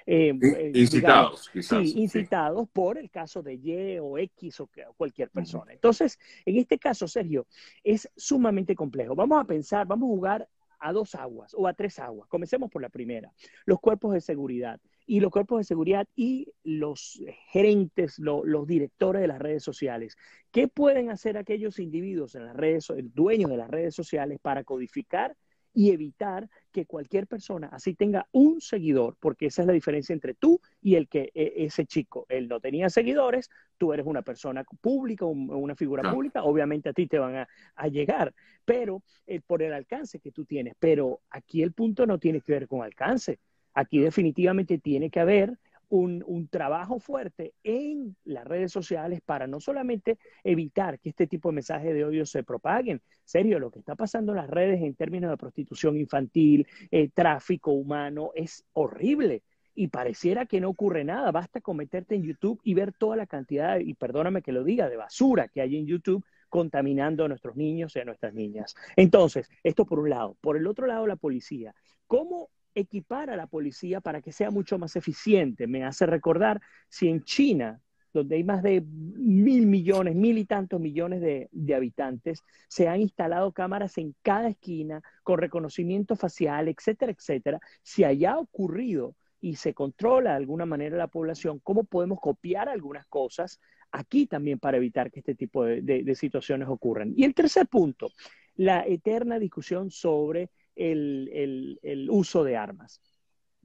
eh, 0.06 0.38
eh, 0.40 0.72
incitados, 0.72 1.50
sí, 1.52 1.94
incitados 1.96 2.69
por 2.69 2.96
el 2.96 3.10
caso 3.10 3.42
de 3.42 3.54
Y 3.54 3.98
o 3.98 4.16
X 4.16 4.60
o, 4.60 4.70
cualquier 4.96 5.28
persona. 5.30 5.72
Entonces, 5.72 6.16
en 6.46 6.58
este 6.58 6.78
caso, 6.78 7.08
Sergio, 7.08 7.48
es 7.82 8.08
sumamente 8.16 8.76
complejo. 8.76 9.16
Vamos 9.16 9.40
a 9.40 9.44
pensar, 9.44 9.84
vamos 9.84 10.06
a 10.06 10.14
jugar 10.14 10.48
a 10.78 10.92
dos 10.92 11.16
aguas 11.16 11.54
o 11.58 11.66
a 11.66 11.74
tres 11.74 11.98
aguas. 11.98 12.28
Comencemos 12.28 12.70
por 12.70 12.82
la 12.82 12.88
primera, 12.88 13.32
los 13.64 13.80
cuerpos 13.80 14.12
de 14.14 14.20
seguridad 14.20 14.80
y 15.06 15.20
los 15.20 15.31
cuerpos 15.31 15.58
de 15.58 15.64
seguridad 15.64 16.06
y 16.14 16.52
los 16.62 17.22
gerentes, 17.50 18.19
los 18.19 18.66
directores 18.66 19.22
de 19.22 19.28
las 19.28 19.38
redes 19.38 19.62
sociales. 19.62 20.16
¿Qué 20.50 20.69
pueden 20.69 21.10
hacer 21.10 21.37
aquellos 21.37 21.78
individuos 21.78 22.34
en 22.34 22.46
las 22.46 22.56
redes, 22.56 22.93
dueños 23.14 23.50
de 23.50 23.56
las 23.56 23.70
redes 23.70 23.94
sociales 23.94 24.38
para 24.40 24.64
codificar 24.64 25.37
y 25.75 25.90
evitar 25.90 26.49
que 26.70 26.87
cualquier 26.87 27.26
persona 27.26 27.69
así 27.72 27.94
tenga 27.94 28.28
un 28.32 28.60
seguidor, 28.60 29.16
porque 29.20 29.46
esa 29.46 29.62
es 29.62 29.66
la 29.66 29.72
diferencia 29.72 30.12
entre 30.12 30.34
tú 30.34 30.60
y 30.81 30.96
el 30.96 31.08
que 31.08 31.31
e, 31.34 31.64
ese 31.64 31.87
chico, 31.87 32.26
él 32.28 32.48
no 32.48 32.60
tenía 32.60 32.90
seguidores, 32.90 33.50
tú 33.78 33.93
eres 33.93 34.06
una 34.06 34.22
persona 34.22 34.64
pública, 34.81 35.25
una 35.25 35.75
figura 35.75 36.10
pública, 36.12 36.44
obviamente 36.44 36.90
a 36.90 36.93
ti 36.93 37.06
te 37.06 37.19
van 37.19 37.46
a, 37.75 37.88
llegar, 37.88 38.34
pero 38.64 39.02
eh, 39.26 39.40
por 39.40 39.62
el 39.62 39.72
alcance 39.72 40.19
que 40.19 40.31
tú 40.31 40.44
tienes, 40.44 40.75
pero 40.78 41.20
aquí 41.31 41.62
el 41.62 41.72
punto 41.72 42.06
no 42.06 42.19
tiene 42.19 42.40
que 42.40 42.52
ver 42.52 42.69
con 42.69 42.82
alcance, 42.82 43.38
Aquí 43.74 44.00
definitivamente 44.00 44.78
tiene 44.78 45.10
que 45.10 45.20
haber 45.20 45.58
un, 45.92 46.48
trabajo 46.50 46.98
fuerte 46.98 47.54
en 47.62 48.16
las 48.24 48.46
redes 48.46 48.72
sociales 48.72 49.20
para 49.20 49.46
no 49.46 49.60
solamente 49.60 50.19
evitar 50.42 50.98
que 50.98 51.10
este 51.10 51.26
tipo 51.26 51.50
de 51.50 51.56
mensajes 51.56 51.92
de 51.92 52.04
odio 52.04 52.24
se 52.24 52.42
propaguen. 52.42 53.02
Serio, 53.24 53.58
lo 53.58 53.70
que 53.70 53.78
está 53.78 53.94
pasando 53.94 54.32
en 54.32 54.36
las 54.38 54.48
redes 54.48 54.80
en 54.82 54.94
términos 54.94 55.30
de 55.30 55.36
prostitución 55.36 55.98
infantil, 55.98 56.66
eh, 56.90 57.10
tráfico 57.12 57.72
humano, 57.72 58.30
es 58.34 58.64
horrible. 58.72 59.42
Y 59.74 59.88
pareciera 59.88 60.46
que 60.46 60.60
no 60.60 60.70
ocurre 60.70 61.04
nada. 61.04 61.30
Basta 61.30 61.60
cometerte 61.60 62.14
en 62.14 62.22
YouTube 62.22 62.60
y 62.64 62.74
ver 62.74 62.92
toda 62.92 63.16
la 63.16 63.26
cantidad, 63.26 63.78
y 63.78 63.94
perdóname 63.94 64.42
que 64.42 64.52
lo 64.52 64.64
diga, 64.64 64.88
de 64.88 64.96
basura 64.96 65.48
que 65.48 65.60
hay 65.60 65.76
en 65.76 65.86
YouTube 65.86 66.24
contaminando 66.48 67.24
a 67.24 67.28
nuestros 67.28 67.56
niños 67.56 67.96
y 67.96 68.00
a 68.00 68.04
nuestras 68.04 68.32
niñas. 68.32 68.74
Entonces, 68.96 69.50
esto 69.62 69.84
por 69.84 69.98
un 69.98 70.10
lado. 70.10 70.36
Por 70.40 70.56
el 70.56 70.66
otro 70.66 70.86
lado, 70.86 71.06
la 71.06 71.16
policía. 71.16 71.74
¿Cómo 72.06 72.50
equipar 72.74 73.30
a 73.30 73.36
la 73.36 73.46
policía 73.46 74.00
para 74.00 74.20
que 74.20 74.32
sea 74.32 74.50
mucho 74.50 74.78
más 74.78 74.96
eficiente. 74.96 75.66
Me 75.66 75.84
hace 75.84 76.06
recordar 76.06 76.60
si 76.88 77.08
en 77.08 77.22
China, 77.24 77.80
donde 78.12 78.36
hay 78.36 78.44
más 78.44 78.62
de 78.62 78.82
mil 78.82 79.66
millones, 79.66 80.14
mil 80.14 80.38
y 80.38 80.44
tantos 80.44 80.80
millones 80.80 81.20
de, 81.20 81.74
habitantes, 81.74 82.42
se 82.69 82.88
han 82.88 83.00
instalado 83.00 83.52
cámaras 83.52 83.96
en 83.98 84.14
cada 84.22 84.48
esquina 84.48 85.02
con 85.22 85.38
reconocimiento 85.38 86.16
facial, 86.16 86.69
etcétera, 86.69 87.12
etcétera, 87.12 87.60
si 87.82 88.04
haya 88.04 88.38
ocurrido 88.38 89.16
y 89.40 89.56
se 89.56 89.74
controla 89.74 90.30
de 90.30 90.36
alguna 90.36 90.66
manera 90.66 90.96
la 90.96 91.08
población, 91.08 91.58
¿cómo 91.62 91.84
podemos 91.84 92.20
copiar 92.20 92.69
algunas 92.69 93.06
cosas 93.06 93.60
aquí 93.90 94.26
también 94.26 94.58
para 94.58 94.76
evitar 94.76 95.10
que 95.10 95.20
este 95.20 95.34
tipo 95.34 95.64
de 95.64 96.14
situaciones 96.14 96.69
ocurran? 96.69 97.12
Y 97.16 97.24
el 97.24 97.34
tercer 97.34 97.66
punto, 97.66 98.10
la 98.54 98.86
eterna 98.86 99.38
discusión 99.38 99.90
sobre 99.90 100.50
el, 100.76 102.08
uso 102.10 102.44
de 102.44 102.56
armas. 102.56 103.00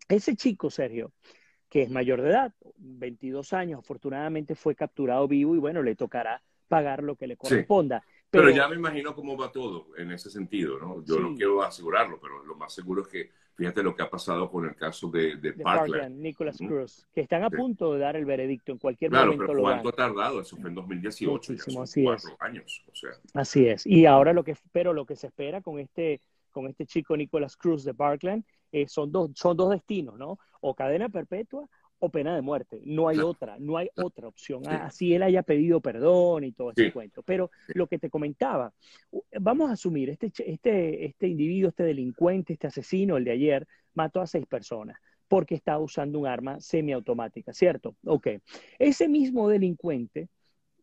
Ese 0.08 0.36
chico, 0.36 0.70
Sergio, 0.70 1.12
que 1.70 1.84
es 1.84 1.90
mayor 1.90 2.22
de 2.22 2.30
edad, 2.30 2.54
22 2.78 3.54
años, 3.54 3.80
afortunadamente 3.80 4.56
fue 4.56 4.76
capturado 4.76 5.28
vivo 5.28 5.56
y 5.56 5.60
bueno, 5.60 5.84
le 5.84 5.96
tocará 5.96 6.42
pagar 6.68 7.04
lo 7.04 7.16
que 7.16 7.28
le 7.28 7.38
corresponda. 7.38 8.04
Pero, 8.30 8.50
ya 8.50 8.68
me 8.68 8.76
imagino 8.76 9.16
cómo 9.16 9.38
va 9.38 9.52
todo 9.52 9.88
en 9.98 10.12
ese 10.12 10.30
sentido, 10.30 10.78
¿no? 10.80 11.04
Yo 11.06 11.20
no 11.20 11.34
quiero 11.36 11.64
asegurarlo, 11.64 12.20
pero 12.22 12.44
lo 12.44 12.56
más 12.56 12.74
seguro 12.74 13.04
es 13.04 13.08
que 13.08 13.32
fíjate 13.58 13.82
lo 13.82 13.96
que 13.96 14.04
ha 14.04 14.10
pasado 14.10 14.52
con 14.52 14.66
el 14.66 14.76
caso 14.76 15.10
de, 15.10 15.38
de, 15.38 15.54
Parkland. 15.54 16.20
Nicholas 16.20 16.58
Cruz, 16.58 17.08
que 17.14 17.22
están 17.22 17.44
a 17.44 17.50
punto 17.50 17.94
de 17.94 18.00
dar 18.00 18.16
el 18.16 18.26
veredicto 18.26 18.72
en 18.72 18.78
cualquier 18.78 19.12
momento. 19.12 19.38
Claro, 19.38 19.48
pero 19.48 19.62
¿cuánto 19.62 19.90
ha 19.90 19.94
tardado? 19.94 20.42
Eso 20.42 20.58
fue 20.58 20.70
en 20.70 20.76
2018, 20.76 21.54
ya 21.54 21.64
son 21.64 22.04
cuatro 22.04 22.38
años. 22.40 22.84
O 22.92 22.96
sea. 22.96 23.12
Así 23.34 23.68
es. 23.68 23.86
Y 23.88 24.06
ahora 24.06 24.34
lo 24.34 24.44
que, 24.44 24.56
pero 24.72 24.94
lo 24.94 25.06
que 25.06 25.16
se 25.16 25.28
espera 25.28 25.62
con 25.62 25.80
este 25.80 26.22
con 26.58 26.68
este 26.68 26.88
chico 26.88 27.16
Nicholas 27.16 27.56
Cruz 27.56 27.84
de 27.84 27.94
Parkland, 27.94 28.44
eh, 28.72 28.88
son, 28.88 29.12
dos, 29.12 29.30
son 29.36 29.56
dos 29.56 29.70
destinos, 29.70 30.18
¿no? 30.18 30.40
O 30.60 30.74
cadena 30.74 31.08
perpetua 31.08 31.70
o 32.00 32.10
pena 32.10 32.36
de 32.36 32.42
muerte. 32.42 32.82
No 32.84 33.08
hay 33.08 33.20
otra, 33.20 33.58
no 33.60 33.78
hay 33.78 33.90
otra 33.96 34.28
opción. 34.28 34.68
Así 34.68 35.14
él 35.14 35.22
haya 35.22 35.44
pedido 35.44 35.82
perdón 35.82 36.46
y 36.46 36.52
todo 36.52 36.72
ese 36.72 36.92
cuento. 36.92 37.22
Pero 37.22 37.52
lo 37.76 37.86
que 37.86 38.00
te 38.00 38.10
comentaba, 38.10 38.74
vamos 39.40 39.70
a 39.70 39.74
asumir, 39.74 40.10
este, 40.10 40.32
este, 40.48 41.06
este 41.06 41.28
individuo, 41.28 41.70
este 41.70 41.84
delincuente, 41.84 42.54
este 42.54 42.66
asesino, 42.66 43.18
el 43.18 43.24
de 43.24 43.32
ayer, 43.32 43.68
mató 43.94 44.20
a 44.20 44.26
seis 44.26 44.48
personas 44.48 44.98
porque 45.28 45.54
estaba 45.54 45.80
usando 45.80 46.18
un 46.18 46.26
arma 46.26 46.60
semiautomática, 46.60 47.54
¿cierto? 47.54 47.96
Ok. 48.04 48.30
Ese 48.80 49.08
mismo 49.08 49.48
delincuente, 49.48 50.30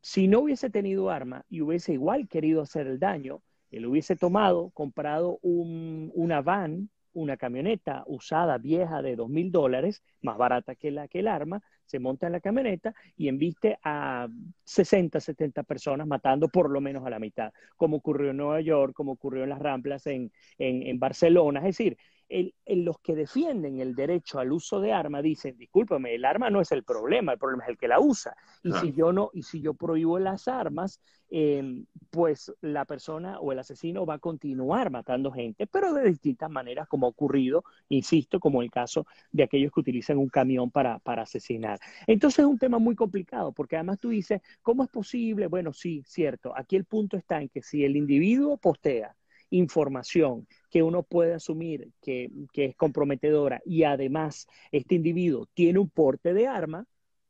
si 0.03 0.29
no 0.29 0.41
hubiese 0.41 0.71
tenido 0.71 1.11
arma 1.11 1.45
y 1.49 1.63
hubiese 1.63 1.95
igual 1.95 2.29
querido 2.29 2.61
hacer 2.61 2.87
el 2.87 3.01
daño, 3.01 3.43
él 3.77 3.87
hubiese 3.87 4.17
tomado, 4.17 4.71
comprado 4.71 5.39
una 5.43 6.41
van, 6.43 6.91
una 7.13 7.37
camioneta 7.37 8.05
usada, 8.07 8.59
vieja, 8.59 9.03
de 9.03 9.17
dos 9.17 9.29
mil 9.29 9.53
dólares, 9.53 10.03
más 10.21 10.37
barata 10.37 10.75
que, 10.75 10.91
la, 10.91 11.09
que 11.09 11.21
el 11.21 11.29
arma, 11.29 11.63
se 11.85 11.99
monta 11.99 12.27
en 12.27 12.33
la 12.33 12.41
camioneta 12.41 12.95
y 13.17 13.29
enviste 13.29 13.79
a 13.83 14.29
60, 14.65 15.21
70 15.21 15.63
personas, 15.63 16.07
matando 16.07 16.49
por 16.49 16.71
lo 16.71 16.81
menos 16.81 17.07
a 17.07 17.11
la 17.11 17.19
mitad, 17.19 17.53
como 17.77 17.99
ocurrió 17.99 18.31
en 18.31 18.39
Nueva 18.39 18.61
York, 18.61 18.95
como 18.95 19.13
ocurrió 19.13 19.45
en 19.45 19.51
las 19.51 19.61
Ramplas 19.61 20.07
en, 20.07 20.33
en 20.59 20.99
Barcelona. 20.99 21.61
Es 21.61 21.77
decir, 21.77 21.99
los 22.29 22.99
que 23.01 23.15
defienden 23.15 23.81
el 23.81 23.95
derecho 23.95 24.39
al 24.39 24.53
uso 24.53 24.81
de 24.81 24.93
arma 24.93 25.23
dicen, 25.23 25.57
discúlpame, 25.57 26.15
el 26.15 26.25
arma 26.25 26.51
no 26.51 26.61
es 26.61 26.73
el 26.73 26.83
problema, 26.83 27.33
el 27.33 27.39
problema 27.39 27.65
es 27.65 27.71
el 27.71 27.79
que 27.79 27.89
la 27.89 28.01
usa. 28.01 28.35
Y 28.63 28.73
si 28.73 28.93
yo 28.93 29.13
no, 29.13 29.31
y 29.33 29.43
si 29.43 29.61
yo 29.61 29.75
prohíbo 29.75 30.19
las 30.19 30.49
armas, 30.49 31.01
em, 31.31 31.87
pues 32.11 32.53
la 32.61 32.85
persona 32.85 33.39
o 33.41 33.53
el 33.53 33.59
asesino 33.59 34.07
va 34.07 34.15
a 34.15 34.19
continuar 34.19 34.91
matando 34.91 35.31
gente, 35.31 35.67
pero 35.67 35.93
de 35.93 36.05
distintas 36.05 36.51
maneras, 36.51 36.89
como 36.89 37.07
ha 37.07 37.11
ocurrido, 37.11 37.65
insisto, 37.89 38.41
como 38.41 38.63
el 38.63 38.71
caso 38.71 39.07
de 39.31 39.43
aquellos 39.43 39.73
que 39.73 39.81
utilizan 39.81 40.19
un 40.19 40.29
camión 40.29 40.71
para, 40.71 40.99
para 41.01 41.23
asesinar. 41.23 41.79
Entonces 42.07 42.41
es 42.41 42.47
un 42.47 42.59
tema 42.59 42.79
muy 42.79 42.95
complicado, 42.95 43.53
porque 43.53 43.77
además 43.77 43.99
tú 43.99 44.09
dices, 44.09 44.41
¿cómo 44.63 44.83
es 44.83 44.89
posible? 44.89 45.47
Bueno, 45.47 45.73
sí, 45.73 46.03
cierto. 46.07 46.53
Aquí 46.57 46.77
el 46.77 46.85
punto 46.85 47.17
está 47.17 47.41
en 47.41 47.49
que 47.49 47.63
si 47.63 47.85
el 47.85 47.97
individuo 47.97 48.57
postea 48.57 49.15
información 49.51 50.47
que 50.71 50.83
uno 50.83 51.03
puede 51.03 51.35
asumir 51.35 51.91
que, 52.03 52.31
es 52.55 52.77
comprometedora 52.77 53.61
y 53.65 53.85
además 53.85 54.47
este 54.73 54.95
individuo 54.95 55.49
tiene 55.55 55.79
un 55.79 55.91
porte 55.91 56.35
de 56.35 56.47
arma, 56.47 56.87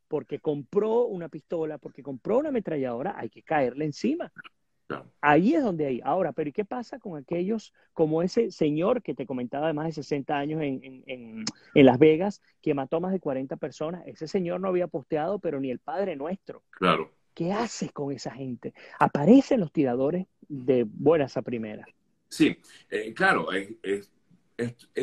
porque 0.09 0.39
compró 0.39 1.07
una 1.07 1.29
pistola, 1.29 1.79
porque 1.79 2.03
compró 2.03 2.39
una 2.39 2.51
ametralladora, 2.51 3.15
hay 3.19 3.31
que 3.31 3.43
caerle 3.43 3.85
encima. 3.85 4.33
Ahí 5.21 5.55
es 5.55 5.63
donde 5.63 5.87
hay. 5.87 6.01
Ahora, 6.05 6.33
pero 6.33 6.51
¿y 6.51 6.53
qué 6.53 6.65
pasa 6.65 6.99
con 6.99 7.19
aquellos 7.19 7.73
como 7.93 8.23
ese 8.23 8.51
señor 8.51 9.03
que 9.03 9.15
te 9.15 9.27
comentaba 9.27 9.67
de 9.67 9.73
más 9.73 9.87
de 9.87 9.93
60 9.93 10.37
años 10.37 10.63
en, 10.63 11.03
en, 11.07 11.45
en, 11.75 11.87
Las 11.87 11.99
Vegas, 11.99 12.43
que 12.61 12.75
mató 12.75 13.01
más 13.01 13.13
de 13.13 13.21
40 13.21 13.57
personas? 13.57 14.03
Ese 14.07 14.29
señor 14.29 14.61
no 14.61 14.69
había 14.69 14.87
posteado, 14.87 15.39
pero 15.39 15.59
ni 15.59 15.71
el 15.71 15.79
Padre 15.79 16.17
Nuestro. 16.17 16.63
Claro. 16.71 17.11
¿Qué 17.33 17.53
haces 17.53 17.91
con 17.93 18.13
esa 18.13 18.31
gente? 18.31 18.75
Aparecen 18.99 19.61
los 19.61 19.73
tiradores 19.73 20.27
de 20.49 20.85
buenas 20.85 21.37
a 21.37 21.43
primeras. 21.43 21.87
Sí, 22.35 22.57
eh, 22.91 23.15
claro, 23.15 23.47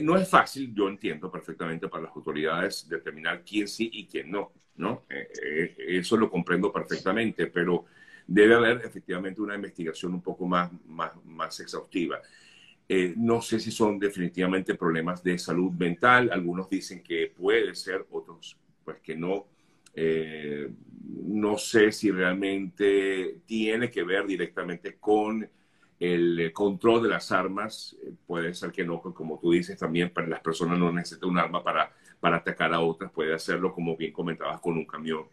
no 0.03 0.17
es 0.17 0.29
fácil, 0.29 0.73
yo 0.75 0.89
entiendo 0.89 1.31
perfectamente 1.31 1.87
para 1.87 2.03
las 2.03 2.13
autoridades 2.13 2.89
determinar 2.89 3.41
quién 3.45 3.69
sí 3.69 3.89
y 3.93 4.05
quién 4.05 4.29
no, 4.29 4.51
¿no? 4.75 5.05
Eh, 5.09 5.29
eh, 5.41 5.75
eso 5.87 6.17
lo 6.17 6.29
comprendo 6.29 6.73
perfectamente, 6.73 7.47
pero 7.47 7.85
debe 8.27 8.55
haber 8.55 8.81
efectivamente 8.85 9.39
una 9.41 9.55
investigación 9.55 10.13
un 10.13 10.21
poco 10.21 10.45
más, 10.45 10.71
más, 10.87 11.13
más 11.23 11.57
exhaustiva. 11.61 12.19
no 13.15 13.41
sé 13.41 13.61
si 13.61 13.71
son 13.71 13.97
definitivamente 13.97 14.75
problemas 14.75 15.23
de 15.23 15.37
salud 15.37 15.71
mental, 15.71 16.29
algunos 16.33 16.69
dicen 16.69 17.01
que 17.01 17.27
puede 17.27 17.73
ser, 17.75 18.05
otros 18.11 18.57
pues 18.83 18.99
que 18.99 19.15
no. 19.15 19.47
no 21.23 21.57
sé 21.57 21.93
si 21.93 22.11
realmente 22.11 23.37
tiene 23.45 23.89
que 23.89 24.03
ver 24.03 24.27
directamente 24.27 24.97
con 24.99 25.49
el 26.01 26.51
control 26.51 27.03
de 27.03 27.09
las 27.09 27.31
armas, 27.31 27.95
eh, 28.01 28.11
puede 28.25 28.55
ser 28.55 28.71
que 28.71 28.83
no, 28.83 28.99
como 29.01 29.39
tú 29.39 29.51
dices, 29.51 29.77
también 29.77 30.09
para 30.09 30.25
las 30.25 30.39
personas 30.39 30.79
no 30.79 30.91
necesitan 30.91 31.29
un 31.29 31.37
arma 31.37 31.63
para, 31.63 31.93
para 32.19 32.37
atacar 32.37 32.73
a 32.73 32.79
otras, 32.79 33.11
puede 33.11 33.35
hacerlo 33.35 33.71
como 33.71 33.95
bien 33.95 34.11
comentabas 34.11 34.59
con 34.59 34.77
un 34.77 34.85
camión. 34.85 35.25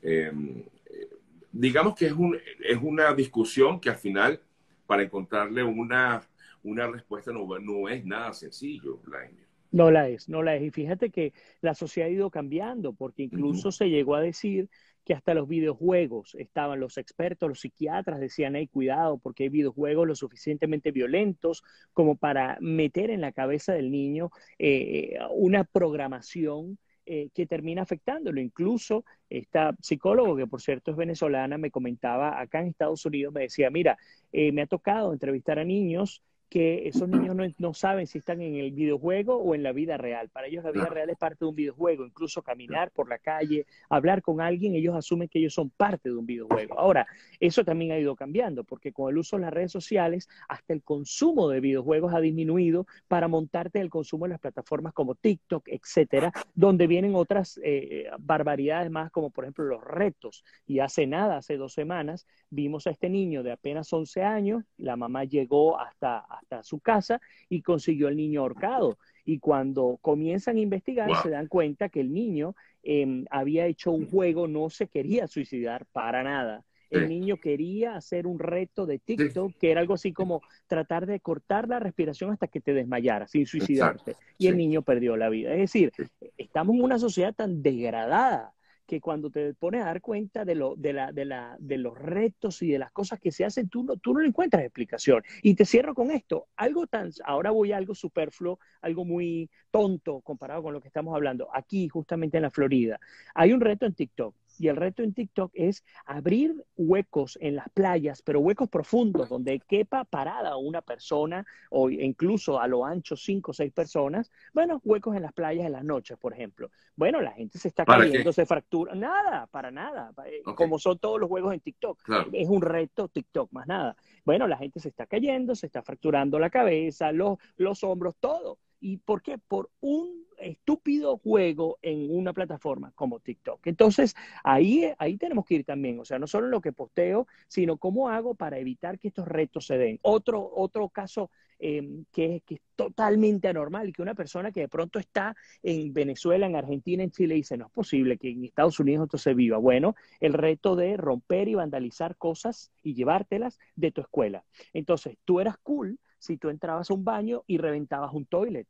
Em, 0.00 0.62
eh, 0.86 1.08
digamos 1.50 1.96
que 1.96 2.06
es, 2.06 2.12
un, 2.12 2.38
es 2.60 2.78
una 2.80 3.12
discusión 3.14 3.80
que 3.80 3.90
al 3.90 3.96
final, 3.96 4.40
para 4.86 5.02
encontrarle 5.02 5.64
una, 5.64 6.22
una 6.62 6.86
respuesta, 6.86 7.32
no, 7.32 7.44
no 7.58 7.88
es 7.88 8.04
nada 8.04 8.32
sencillo, 8.32 8.98
Vladimir. 9.04 9.48
No 9.72 9.90
la 9.90 10.08
es, 10.08 10.28
no 10.28 10.42
la 10.42 10.54
es. 10.54 10.62
Y 10.62 10.70
fíjate 10.70 11.10
que 11.10 11.32
la 11.62 11.74
sociedad 11.74 12.08
ha 12.08 12.12
ido 12.12 12.30
cambiando, 12.30 12.92
porque 12.92 13.22
incluso 13.22 13.72
se 13.72 13.88
llegó 13.88 14.14
a 14.14 14.20
decir 14.20 14.68
que 15.04 15.14
hasta 15.14 15.34
los 15.34 15.48
videojuegos 15.48 16.36
estaban 16.38 16.78
los 16.78 16.98
expertos, 16.98 17.48
los 17.48 17.60
psiquiatras 17.60 18.20
decían, 18.20 18.54
hey, 18.54 18.68
cuidado, 18.68 19.18
porque 19.18 19.44
hay 19.44 19.48
videojuegos 19.48 20.06
lo 20.06 20.14
suficientemente 20.14 20.92
violentos 20.92 21.64
como 21.92 22.16
para 22.16 22.58
meter 22.60 23.10
en 23.10 23.20
la 23.20 23.32
cabeza 23.32 23.72
del 23.72 23.90
niño 23.90 24.30
eh, 24.58 25.18
una 25.30 25.64
programación 25.64 26.78
eh, 27.04 27.30
que 27.34 27.46
termina 27.46 27.82
afectándolo. 27.82 28.40
Incluso 28.40 29.04
esta 29.28 29.74
psicólogo, 29.80 30.36
que 30.36 30.46
por 30.46 30.60
cierto 30.60 30.92
es 30.92 30.96
venezolana, 30.96 31.58
me 31.58 31.70
comentaba 31.70 32.40
acá 32.40 32.60
en 32.60 32.68
Estados 32.68 33.04
Unidos, 33.06 33.34
me 33.34 33.42
decía, 33.42 33.70
mira, 33.70 33.98
eh, 34.32 34.52
me 34.52 34.62
ha 34.62 34.66
tocado 34.66 35.12
entrevistar 35.12 35.58
a 35.58 35.64
niños 35.64 36.22
que 36.52 36.86
esos 36.86 37.08
niños 37.08 37.34
no, 37.56 37.72
saben 37.72 38.06
si 38.06 38.18
están 38.18 38.42
en 38.42 38.56
el 38.56 38.72
videojuego 38.72 39.36
o 39.36 39.54
en 39.54 39.62
la 39.62 39.72
vida 39.72 39.96
real. 39.96 40.28
Para 40.28 40.48
ellos 40.48 40.62
la 40.62 40.70
vida 40.70 40.84
real 40.84 41.08
es 41.08 41.16
parte 41.16 41.38
de 41.40 41.48
un 41.48 41.54
videojuego, 41.54 42.04
incluso 42.04 42.42
caminar 42.42 42.90
por 42.90 43.08
la 43.08 43.18
calle, 43.18 43.64
hablar 43.88 44.20
con 44.20 44.42
alguien, 44.42 44.74
ellos 44.74 44.94
asumen 44.94 45.28
que 45.28 45.38
ellos 45.38 45.54
son 45.54 45.70
parte 45.70 46.10
de 46.10 46.16
un 46.16 46.26
videojuego. 46.26 46.78
Ahora, 46.78 47.06
eso 47.40 47.64
también 47.64 47.92
ha 47.92 47.98
ido 47.98 48.14
cambiando, 48.16 48.64
porque 48.64 48.92
con 48.92 49.10
el 49.10 49.16
uso 49.16 49.36
de 49.36 49.42
las 49.42 49.54
redes 49.54 49.72
sociales, 49.72 50.28
hasta 50.46 50.74
el 50.74 50.82
consumo 50.82 51.48
de 51.48 51.60
videojuegos 51.60 52.12
ha 52.12 52.20
disminuido 52.20 52.86
para 53.08 53.28
montarte 53.28 53.80
el 53.80 53.88
consumo 53.88 54.26
en 54.26 54.32
las 54.32 54.40
plataformas 54.40 54.92
como 54.92 55.14
TikTok, 55.14 55.68
etcétera, 55.68 56.32
donde 56.54 56.86
vienen 56.86 57.14
otras 57.14 57.58
eh, 57.64 58.10
barbaridades 58.18 58.90
más, 58.90 59.10
como 59.10 59.30
por 59.30 59.44
ejemplo 59.44 59.64
los 59.64 59.82
retos. 59.82 60.44
Y 60.66 60.80
hace 60.80 61.06
nada, 61.06 61.38
hace 61.38 61.56
dos 61.56 61.72
semanas, 61.72 62.26
vimos 62.50 62.86
a 62.86 62.90
este 62.90 63.08
niño 63.08 63.42
de 63.42 63.52
apenas 63.52 63.90
11 63.90 64.22
años, 64.22 64.64
la 64.76 64.96
mamá 64.96 65.24
llegó 65.24 65.80
hasta 65.80 66.02
hasta 66.02 66.26
su 66.62 66.80
casa 66.80 67.20
y 67.48 67.62
consiguió 67.62 68.08
al 68.08 68.16
niño 68.16 68.40
ahorcado. 68.40 68.98
Y 69.24 69.38
cuando 69.38 69.98
comienzan 70.00 70.56
a 70.56 70.60
investigar, 70.60 71.10
se 71.22 71.30
dan 71.30 71.46
cuenta 71.46 71.88
que 71.88 72.00
el 72.00 72.12
niño 72.12 72.54
em, 72.82 73.24
había 73.30 73.66
hecho 73.66 73.92
un 73.92 74.06
juego, 74.06 74.48
no 74.48 74.68
se 74.70 74.88
quería 74.88 75.26
suicidar 75.26 75.86
para 75.92 76.22
nada. 76.22 76.64
El 76.90 77.08
niño 77.08 77.38
quería 77.38 77.96
hacer 77.96 78.26
un 78.26 78.38
reto 78.38 78.84
de 78.84 78.98
TikTok, 78.98 79.54
que 79.58 79.70
era 79.70 79.80
algo 79.80 79.94
así 79.94 80.12
como 80.12 80.42
tratar 80.66 81.06
de 81.06 81.20
cortar 81.20 81.66
la 81.66 81.78
respiración 81.78 82.30
hasta 82.30 82.48
que 82.48 82.60
te 82.60 82.74
desmayaras, 82.74 83.30
sin 83.30 83.46
suicidarte. 83.46 84.16
Y 84.36 84.48
el 84.48 84.58
niño 84.58 84.82
perdió 84.82 85.16
la 85.16 85.30
vida. 85.30 85.52
Es 85.52 85.60
decir, 85.60 85.92
estamos 86.36 86.76
en 86.76 86.82
una 86.82 86.98
sociedad 86.98 87.34
tan 87.34 87.62
degradada 87.62 88.52
que 88.86 89.00
cuando 89.00 89.30
te 89.30 89.54
pones 89.54 89.82
a 89.82 89.86
dar 89.86 90.00
cuenta 90.00 90.44
de, 90.44 90.54
lo, 90.54 90.74
de, 90.76 90.92
la, 90.92 91.12
de, 91.12 91.24
la, 91.24 91.56
de 91.58 91.78
los 91.78 91.96
retos 91.98 92.62
y 92.62 92.70
de 92.70 92.78
las 92.78 92.92
cosas 92.92 93.20
que 93.20 93.32
se 93.32 93.44
hacen, 93.44 93.68
tú 93.68 93.84
no, 93.84 93.96
tú 93.96 94.12
no 94.12 94.20
le 94.20 94.28
encuentras 94.28 94.62
explicación. 94.62 95.22
Y 95.42 95.54
te 95.54 95.64
cierro 95.64 95.94
con 95.94 96.10
esto, 96.10 96.48
algo 96.56 96.86
tan, 96.86 97.10
ahora 97.24 97.50
voy 97.50 97.72
a 97.72 97.76
algo 97.76 97.94
superfluo, 97.94 98.58
algo 98.80 99.04
muy 99.04 99.50
tonto 99.70 100.20
comparado 100.20 100.62
con 100.62 100.72
lo 100.72 100.80
que 100.80 100.88
estamos 100.88 101.14
hablando, 101.14 101.48
aquí 101.54 101.88
justamente 101.88 102.36
en 102.36 102.42
la 102.42 102.50
Florida. 102.50 102.98
Hay 103.34 103.52
un 103.52 103.60
reto 103.60 103.86
en 103.86 103.94
TikTok 103.94 104.34
y 104.58 104.68
el 104.68 104.76
reto 104.76 105.02
en 105.02 105.14
TikTok 105.14 105.52
es 105.54 105.84
abrir 106.04 106.64
huecos 106.76 107.38
en 107.40 107.56
las 107.56 107.68
playas, 107.70 108.22
pero 108.22 108.40
huecos 108.40 108.68
profundos, 108.68 109.28
donde 109.28 109.60
quepa 109.60 110.04
parada 110.04 110.56
una 110.56 110.82
persona 110.82 111.44
o 111.70 111.90
incluso 111.90 112.60
a 112.60 112.66
lo 112.66 112.84
ancho 112.84 113.16
cinco 113.16 113.50
o 113.52 113.54
seis 113.54 113.72
personas. 113.72 114.30
Bueno, 114.52 114.80
huecos 114.84 115.16
en 115.16 115.22
las 115.22 115.32
playas 115.32 115.66
en 115.66 115.72
las 115.72 115.84
noches, 115.84 116.18
por 116.18 116.32
ejemplo. 116.32 116.70
Bueno, 116.96 117.20
la 117.20 117.32
gente 117.32 117.58
se 117.58 117.68
está 117.68 117.84
cayendo, 117.84 118.32
se 118.32 118.46
fractura. 118.46 118.94
Nada, 118.94 119.46
para 119.46 119.70
nada. 119.70 120.12
Eh, 120.26 120.42
como 120.56 120.78
son 120.78 120.98
todos 120.98 121.18
los 121.18 121.28
juegos 121.28 121.54
en 121.54 121.60
TikTok. 121.60 121.98
Es 122.32 122.48
un 122.48 122.62
reto 122.62 123.08
TikTok, 123.08 123.52
más 123.52 123.66
nada. 123.66 123.96
Bueno, 124.24 124.46
la 124.46 124.56
gente 124.56 124.80
se 124.80 124.88
está 124.88 125.06
cayendo, 125.06 125.54
se 125.54 125.66
está 125.66 125.82
fracturando 125.82 126.38
la 126.38 126.50
cabeza, 126.50 127.12
los, 127.12 127.38
los 127.56 127.82
hombros, 127.84 128.16
todo. 128.20 128.58
¿Y 128.80 128.96
por 128.98 129.22
qué? 129.22 129.38
Por 129.38 129.70
un 129.80 130.26
estúpido 130.42 131.18
juego 131.18 131.78
en 131.82 132.14
una 132.14 132.32
plataforma 132.32 132.92
como 132.94 133.20
TikTok. 133.20 133.66
Entonces, 133.66 134.14
ahí, 134.44 134.92
ahí 134.98 135.16
tenemos 135.16 135.44
que 135.44 135.54
ir 135.56 135.64
también, 135.64 135.98
o 136.00 136.04
sea, 136.04 136.18
no 136.18 136.26
solo 136.26 136.48
lo 136.48 136.60
que 136.60 136.72
posteo, 136.72 137.26
sino 137.48 137.76
cómo 137.76 138.08
hago 138.08 138.34
para 138.34 138.58
evitar 138.58 138.98
que 138.98 139.08
estos 139.08 139.26
retos 139.28 139.66
se 139.66 139.78
den. 139.78 139.98
Otro, 140.02 140.50
otro 140.54 140.88
caso 140.88 141.30
em, 141.58 142.04
que, 142.12 142.42
que, 142.44 142.56
es 142.56 142.60
totalmente 142.76 143.48
anormal 143.48 143.88
y 143.88 143.92
que 143.92 144.02
una 144.02 144.14
persona 144.14 144.50
que 144.50 144.60
de 144.60 144.68
pronto 144.68 144.98
está 144.98 145.36
en 145.62 145.92
Venezuela, 145.92 146.46
en 146.46 146.56
Argentina, 146.56 147.02
en 147.02 147.10
Chile, 147.10 147.36
dice, 147.36 147.56
no 147.56 147.66
es 147.66 147.72
posible 147.72 148.18
que 148.18 148.30
en 148.30 148.44
Estados 148.44 148.80
Unidos 148.80 149.04
esto 149.04 149.18
se 149.18 149.34
viva. 149.34 149.58
Bueno, 149.58 149.94
el 150.20 150.32
reto 150.32 150.74
de 150.76 150.96
romper 150.96 151.48
y 151.48 151.54
vandalizar 151.54 152.16
cosas 152.16 152.72
y 152.82 152.94
llevártelas 152.94 153.58
de 153.76 153.92
tu 153.92 154.00
escuela. 154.00 154.44
Entonces, 154.72 155.16
tú 155.24 155.40
eras 155.40 155.56
cool 155.62 155.98
si 156.18 156.36
tú 156.36 156.48
entrabas 156.48 156.90
a 156.90 156.94
un 156.94 157.04
baño 157.04 157.42
y 157.46 157.58
reventabas 157.58 158.12
un 158.12 158.26
toilet 158.26 158.66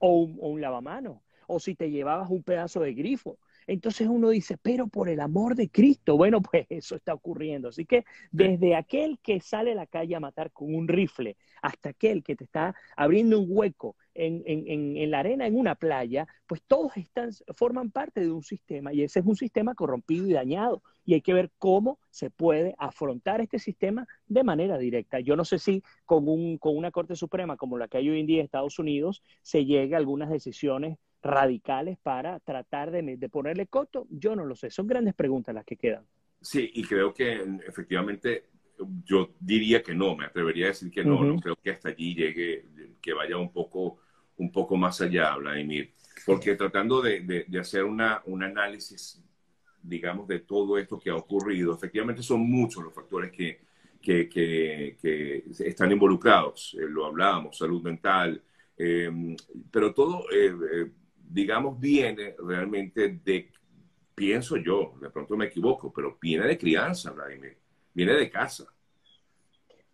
o 0.00 0.08
un, 0.20 0.38
o 0.40 0.48
un 0.50 0.60
lavamano, 0.60 1.22
o 1.48 1.60
si 1.60 1.74
te 1.76 1.90
llevabas 1.90 2.30
un 2.30 2.42
pedazo 2.42 2.80
de 2.80 2.94
grifo. 2.94 3.38
Entonces 3.66 4.08
uno 4.08 4.30
dice, 4.30 4.56
pero 4.60 4.88
por 4.88 5.08
el 5.08 5.20
amor 5.20 5.54
de 5.54 5.68
Cristo, 5.68 6.16
bueno, 6.16 6.40
pues 6.42 6.66
eso 6.68 6.96
está 6.96 7.14
ocurriendo. 7.14 7.68
Así 7.68 7.86
que 7.86 8.04
desde 8.30 8.74
aquel 8.74 9.18
que 9.22 9.40
sale 9.40 9.72
a 9.72 9.76
la 9.76 9.86
calle 9.86 10.14
a 10.14 10.20
matar 10.20 10.50
con 10.52 10.74
un 10.74 10.88
rifle 10.88 11.36
hasta 11.62 11.90
aquel 11.90 12.22
que 12.22 12.36
te 12.36 12.44
está 12.44 12.74
abriendo 12.96 13.38
un 13.38 13.46
hueco 13.48 13.96
en, 14.14 14.42
en, 14.46 14.96
en, 14.96 15.10
la 15.10 15.20
arena 15.20 15.46
en 15.46 15.56
una 15.56 15.74
playa, 15.74 16.26
pues 16.46 16.62
todos 16.66 16.96
están, 16.96 17.30
forman 17.54 17.90
parte 17.90 18.20
de 18.20 18.30
un 18.30 18.42
sistema 18.42 18.92
y 18.92 19.02
ese 19.02 19.20
es 19.20 19.26
un 19.26 19.36
sistema 19.36 19.74
corrompido 19.74 20.26
y 20.26 20.32
dañado 20.32 20.82
y 21.04 21.14
hay 21.14 21.22
que 21.22 21.34
ver 21.34 21.50
cómo 21.58 21.98
se 22.10 22.30
puede 22.30 22.74
afrontar 22.78 23.40
este 23.40 23.58
sistema 23.58 24.06
de 24.26 24.44
manera 24.44 24.78
directa. 24.78 25.20
Yo 25.20 25.36
no 25.36 25.44
sé 25.44 25.58
si 25.58 25.82
con, 26.04 26.28
un, 26.28 26.58
con 26.58 26.76
una 26.76 26.90
Corte 26.90 27.16
Suprema 27.16 27.56
como 27.56 27.78
la 27.78 27.88
que 27.88 27.98
hay 27.98 28.10
hoy 28.10 28.20
en 28.20 28.26
día 28.26 28.38
en 28.38 28.44
Estados 28.44 28.78
Unidos 28.78 29.22
se 29.42 29.64
llegue 29.64 29.94
a 29.94 29.98
algunas 29.98 30.30
decisiones 30.30 30.98
radicales 31.22 31.98
para 31.98 32.40
tratar 32.40 32.90
de, 32.90 33.16
de 33.16 33.28
ponerle 33.28 33.66
coto, 33.66 34.06
yo 34.10 34.34
no 34.36 34.44
lo 34.44 34.54
sé. 34.54 34.70
Son 34.70 34.86
grandes 34.86 35.14
preguntas 35.14 35.54
las 35.54 35.64
que 35.64 35.76
quedan. 35.76 36.04
Sí, 36.40 36.70
y 36.74 36.84
creo 36.84 37.12
que 37.12 37.44
efectivamente 37.66 38.50
yo 39.04 39.34
diría 39.38 39.82
que 39.82 39.94
no, 39.94 40.16
me 40.16 40.24
atrevería 40.24 40.66
a 40.66 40.68
decir 40.68 40.90
que 40.90 41.04
no, 41.04 41.22
no 41.22 41.38
creo 41.38 41.56
que 41.56 41.70
hasta 41.70 41.90
allí 41.90 42.14
llegue, 42.14 42.66
que 43.00 43.12
vaya 43.12 43.36
un 43.36 43.52
poco, 43.52 43.98
un 44.36 44.50
poco 44.50 44.76
más 44.76 45.00
allá, 45.00 45.36
Vladimir, 45.36 45.92
porque 46.24 46.56
tratando 46.56 47.02
de, 47.02 47.44
de, 47.46 47.58
hacer 47.58 47.84
una, 47.84 48.22
un 48.26 48.42
análisis, 48.42 49.22
digamos, 49.82 50.26
de 50.28 50.40
todo 50.40 50.78
esto 50.78 50.98
que 50.98 51.10
ha 51.10 51.16
ocurrido, 51.16 51.74
efectivamente 51.74 52.22
son 52.22 52.40
muchos 52.40 52.84
los 52.84 52.94
factores 52.94 53.30
que, 53.30 53.60
que, 54.00 54.28
que, 54.28 55.44
están 55.58 55.92
involucrados, 55.92 56.76
eh, 56.80 56.86
lo 56.88 57.06
hablábamos, 57.06 57.58
salud 57.58 57.82
mental, 57.82 58.42
eh, 58.76 59.36
pero 59.70 59.92
todo, 59.92 60.24
eh, 60.32 60.90
digamos, 61.32 61.78
viene 61.78 62.34
realmente 62.38 63.20
de, 63.24 63.50
pienso 64.14 64.56
yo, 64.56 64.94
de 65.00 65.10
pronto 65.10 65.36
me 65.36 65.46
equivoco, 65.46 65.92
pero 65.92 66.18
viene 66.20 66.46
de 66.46 66.58
crianza, 66.58 67.12
Vladimir 67.12 67.60
viene 67.92 68.14
de 68.14 68.30
casa. 68.30 68.64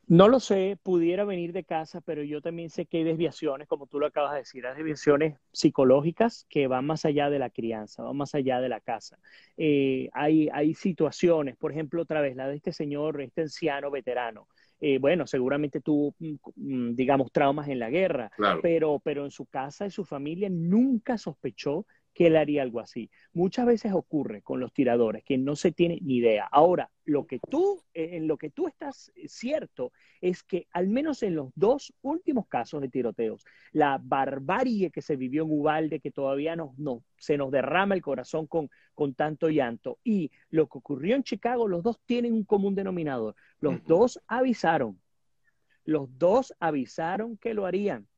No 0.09 0.29
lo 0.29 0.39
sé, 0.39 0.79
pudiera 0.85 1.25
venir 1.25 1.53
de 1.53 1.65
casa, 1.65 2.01
pero 2.01 2.23
yo 2.23 2.41
también 2.41 2.71
sé 2.71 2.87
que 2.87 2.99
hay 2.99 3.05
desviaciones, 3.05 3.67
como 3.67 3.89
tú 3.89 3.99
lo 3.99 4.07
acabas 4.07 4.35
de 4.35 4.39
decir, 4.39 4.65
hay 4.65 4.77
desviaciones 4.77 5.37
psicológicas 5.51 6.47
que 6.49 6.69
van 6.69 6.87
más 6.87 7.05
allá 7.05 7.29
de 7.29 7.41
la 7.41 7.51
crianza, 7.51 8.05
van 8.05 8.17
más 8.17 8.33
allá 8.37 8.61
de 8.61 8.69
la 8.69 8.81
casa. 8.81 9.19
Eh, 9.57 10.09
hay, 10.13 10.49
hay 10.53 10.75
situaciones, 10.75 11.57
por 11.57 11.73
ejemplo, 11.73 12.03
otra 12.03 12.21
vez 12.21 12.37
la 12.37 12.47
de 12.47 12.55
este 12.55 12.71
señor, 12.71 13.21
este 13.21 13.43
anciano 13.43 13.91
veterano. 13.91 14.47
Eh, 14.81 14.99
bueno, 14.99 15.27
seguramente 15.27 15.81
tuvo, 15.81 16.15
mm, 16.19 16.35
mm, 16.57 16.95
digamos, 16.95 17.33
traumas 17.33 17.69
en 17.69 17.79
la 17.79 17.91
guerra, 17.91 18.31
pero, 18.63 19.01
pero 19.03 19.25
en 19.25 19.31
su 19.31 19.47
casa 19.47 19.87
y 19.87 19.91
su 19.91 20.05
familia 20.05 20.49
nunca 20.51 21.17
sospechó 21.17 21.87
que 22.17 22.29
él 22.29 22.37
haría 22.37 22.63
algo 22.63 22.81
así. 22.81 23.11
Muchas 23.35 23.67
veces 23.67 23.93
ocurre 23.93 24.41
con 24.41 24.59
los 24.59 24.73
tiradores 24.73 25.23
que 25.23 25.37
no 25.37 25.55
se 25.55 25.71
tiene 25.71 25.99
ni 26.01 26.17
idea. 26.17 26.49
Ahora, 26.51 26.91
lo 27.05 27.27
que 27.27 27.39
tú, 27.39 27.85
eh, 27.93 28.17
en 28.17 28.27
lo 28.27 28.39
que 28.39 28.49
tú 28.49 28.67
estás 28.69 29.13
eh, 29.15 29.29
cierto 29.29 29.93
es 30.23 30.43
que 30.43 30.67
al 30.73 30.89
menos 30.89 31.23
en 31.23 31.35
los 31.35 31.51
dos 31.55 31.93
últimos 32.01 32.47
casos 32.49 32.81
de 32.81 32.89
tiroteos, 32.89 33.45
la 33.71 34.01
barbarie 34.03 34.91
que 34.91 35.03
se 35.03 35.17
vivió 35.17 35.43
en 35.43 35.51
Ubalde, 35.53 36.01
que 36.01 36.11
todavía 36.11 36.57
no, 36.57 36.75
se 37.19 37.37
nos 37.37 37.51
derrama 37.51 37.95
el 37.95 38.01
corazón 38.01 38.47
con, 38.47 38.71
con 38.95 39.13
tanto 39.13 39.51
llanto, 39.51 39.99
y 40.03 40.31
lo 40.49 40.69
que 40.69 40.79
ocurrió 40.79 41.17
en 41.17 41.23
Chicago, 41.23 41.69
los 41.69 41.83
dos 41.83 42.01
tienen 42.07 42.33
un 42.33 42.45
común 42.45 42.75
denominador. 42.75 43.37
Los 43.61 43.85
dos 43.85 44.23
avisaron. 44.27 44.99
Los 45.85 46.09
dos 46.17 46.55
avisaron 46.61 47.37
que 47.37 47.53
lo 47.53 47.67
harían 47.67 48.09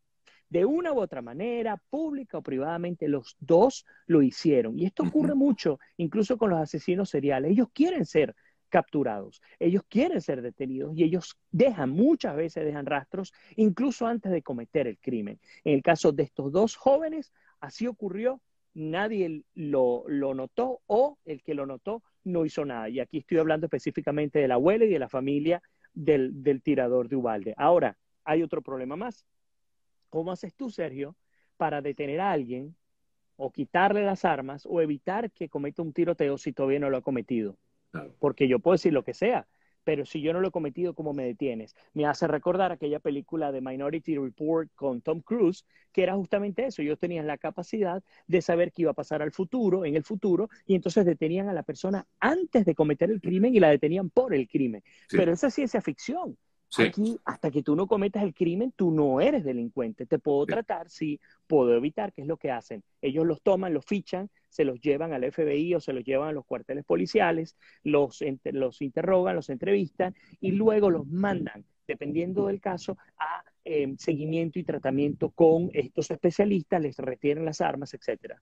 de 0.48 0.64
una 0.64 0.92
u 0.92 1.00
otra 1.00 1.22
manera, 1.22 1.76
pública 1.90 2.38
o 2.38 2.42
privadamente, 2.42 3.08
los 3.08 3.36
dos 3.38 3.84
lo 4.06 4.22
hicieron. 4.22 4.78
Y 4.78 4.86
esto 4.86 5.02
ocurre 5.02 5.34
mucho, 5.34 5.78
incluso 5.96 6.38
con 6.38 6.50
los 6.50 6.60
asesinos 6.60 7.10
seriales. 7.10 7.50
Ellos 7.50 7.68
quieren 7.72 8.06
ser 8.06 8.34
capturados, 8.68 9.40
ellos 9.58 9.82
quieren 9.88 10.20
ser 10.20 10.42
detenidos 10.42 10.96
y 10.96 11.04
ellos 11.04 11.38
dejan, 11.50 11.90
muchas 11.90 12.36
veces 12.36 12.64
dejan 12.64 12.86
rastros, 12.86 13.32
incluso 13.56 14.06
antes 14.06 14.30
de 14.30 14.42
cometer 14.42 14.86
el 14.86 14.98
crimen. 14.98 15.40
En 15.64 15.74
el 15.74 15.82
caso 15.82 16.12
de 16.12 16.24
estos 16.24 16.52
dos 16.52 16.76
jóvenes, 16.76 17.32
así 17.60 17.86
ocurrió, 17.86 18.40
nadie 18.74 19.42
lo, 19.54 20.04
lo 20.06 20.34
notó 20.34 20.80
o 20.86 21.18
el 21.24 21.42
que 21.42 21.54
lo 21.54 21.66
notó 21.66 22.02
no 22.24 22.44
hizo 22.44 22.64
nada. 22.64 22.88
Y 22.88 23.00
aquí 23.00 23.18
estoy 23.18 23.38
hablando 23.38 23.66
específicamente 23.66 24.38
de 24.38 24.48
la 24.48 24.54
abuela 24.54 24.84
y 24.84 24.90
de 24.90 24.98
la 24.98 25.08
familia 25.08 25.62
del, 25.94 26.42
del 26.42 26.62
tirador 26.62 27.08
de 27.08 27.16
Ubalde. 27.16 27.54
Ahora, 27.56 27.96
hay 28.24 28.42
otro 28.42 28.60
problema 28.62 28.96
más. 28.96 29.24
¿Cómo 30.08 30.32
haces 30.32 30.54
tú, 30.54 30.70
Sergio, 30.70 31.16
para 31.56 31.82
detener 31.82 32.20
a 32.20 32.32
alguien 32.32 32.76
o 33.36 33.52
quitarle 33.52 34.04
las 34.04 34.24
armas 34.24 34.66
o 34.66 34.80
evitar 34.80 35.30
que 35.30 35.48
cometa 35.48 35.82
un 35.82 35.92
tiroteo 35.92 36.38
si 36.38 36.52
todavía 36.52 36.80
no 36.80 36.90
lo 36.90 36.98
ha 36.98 37.02
cometido? 37.02 37.56
Porque 38.18 38.48
yo 38.48 38.58
puedo 38.58 38.74
decir 38.74 38.92
lo 38.92 39.04
que 39.04 39.14
sea, 39.14 39.46
pero 39.84 40.04
si 40.04 40.20
yo 40.20 40.34
no 40.34 40.40
lo 40.40 40.48
he 40.48 40.50
cometido, 40.50 40.92
¿cómo 40.94 41.14
me 41.14 41.24
detienes? 41.24 41.74
Me 41.94 42.04
hace 42.04 42.26
recordar 42.26 42.72
aquella 42.72 43.00
película 43.00 43.52
de 43.52 43.62
Minority 43.62 44.18
Report 44.18 44.70
con 44.74 45.00
Tom 45.00 45.20
Cruise, 45.20 45.64
que 45.92 46.02
era 46.02 46.14
justamente 46.14 46.66
eso. 46.66 46.82
Ellos 46.82 46.98
tenían 46.98 47.26
la 47.26 47.38
capacidad 47.38 48.02
de 48.26 48.42
saber 48.42 48.72
qué 48.72 48.82
iba 48.82 48.90
a 48.90 48.94
pasar 48.94 49.22
al 49.22 49.32
futuro, 49.32 49.86
en 49.86 49.96
el 49.96 50.04
futuro, 50.04 50.50
y 50.66 50.74
entonces 50.74 51.06
detenían 51.06 51.48
a 51.48 51.54
la 51.54 51.62
persona 51.62 52.06
antes 52.20 52.66
de 52.66 52.74
cometer 52.74 53.10
el 53.10 53.20
crimen 53.22 53.54
y 53.54 53.60
la 53.60 53.70
detenían 53.70 54.10
por 54.10 54.34
el 54.34 54.46
crimen. 54.46 54.82
Pero 55.08 55.32
esa 55.32 55.46
es 55.46 55.54
ciencia 55.54 55.80
ficción. 55.80 56.36
Aquí, 56.76 57.18
hasta 57.24 57.50
que 57.50 57.62
tú 57.62 57.74
no 57.74 57.86
cometas 57.86 58.22
el 58.22 58.34
crimen, 58.34 58.72
tú 58.76 58.90
no 58.90 59.20
eres 59.20 59.44
delincuente. 59.44 60.06
Te 60.06 60.18
puedo 60.18 60.44
tratar, 60.46 60.90
sí, 60.90 61.18
puedo 61.46 61.74
evitar, 61.74 62.12
¿qué 62.12 62.22
es 62.22 62.26
lo 62.28 62.36
que 62.36 62.50
hacen? 62.50 62.82
Ellos 63.00 63.26
los 63.26 63.42
toman, 63.42 63.72
los 63.72 63.84
fichan, 63.84 64.28
se 64.48 64.64
los 64.64 64.80
llevan 64.80 65.12
al 65.12 65.24
FBI 65.24 65.74
o 65.74 65.80
se 65.80 65.92
los 65.92 66.04
llevan 66.04 66.28
a 66.28 66.32
los 66.32 66.44
cuarteles 66.44 66.84
policiales, 66.84 67.56
los, 67.82 68.22
los 68.52 68.82
interrogan, 68.82 69.36
los 69.36 69.50
entrevistan 69.50 70.14
y 70.40 70.52
luego 70.52 70.90
los 70.90 71.06
mandan, 71.06 71.64
dependiendo 71.86 72.46
del 72.46 72.60
caso, 72.60 72.98
a 73.18 73.44
em, 73.64 73.96
seguimiento 73.96 74.58
y 74.58 74.64
tratamiento 74.64 75.30
con 75.30 75.70
estos 75.72 76.10
especialistas, 76.10 76.82
les 76.82 76.98
retienen 76.98 77.44
las 77.44 77.60
armas, 77.60 77.94
etcétera. 77.94 78.40